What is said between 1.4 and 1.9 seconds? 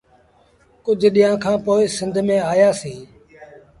کآݩ پو